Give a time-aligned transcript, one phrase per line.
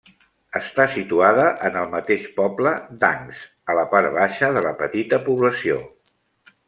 [0.59, 2.71] Està situada en el mateix poble
[3.03, 3.43] d'Ancs,
[3.75, 5.79] a la part baixa de la petita població.